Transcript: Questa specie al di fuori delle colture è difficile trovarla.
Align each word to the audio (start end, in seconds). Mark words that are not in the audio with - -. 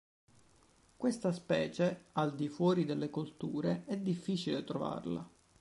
Questa 0.97 1.31
specie 1.31 2.05
al 2.13 2.33
di 2.33 2.49
fuori 2.49 2.85
delle 2.85 3.11
colture 3.11 3.83
è 3.85 3.97
difficile 3.99 4.63
trovarla. 4.63 5.29